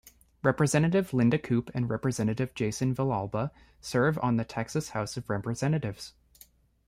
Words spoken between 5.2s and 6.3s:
Representatives.